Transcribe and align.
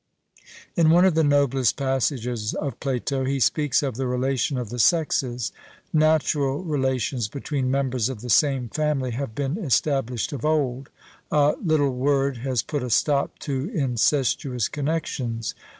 In 0.75 0.89
one 0.89 1.05
of 1.05 1.13
the 1.13 1.23
noblest 1.23 1.77
passages 1.77 2.55
of 2.55 2.79
Plato, 2.79 3.23
he 3.23 3.39
speaks 3.39 3.83
of 3.83 3.97
the 3.97 4.07
relation 4.07 4.57
of 4.57 4.69
the 4.69 4.79
sexes. 4.79 5.51
Natural 5.93 6.63
relations 6.63 7.27
between 7.27 7.69
members 7.69 8.09
of 8.09 8.21
the 8.21 8.29
same 8.31 8.67
family 8.67 9.11
have 9.11 9.35
been 9.35 9.59
established 9.63 10.33
of 10.33 10.43
old; 10.43 10.89
a 11.31 11.53
'little 11.63 11.93
word' 11.93 12.37
has 12.37 12.63
put 12.63 12.81
a 12.81 12.89
stop 12.89 13.37
to 13.41 13.69
incestuous 13.75 14.67
connexions. 14.69 15.53